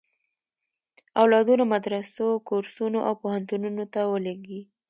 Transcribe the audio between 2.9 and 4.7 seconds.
او پوهنتونونو ته ولېږي.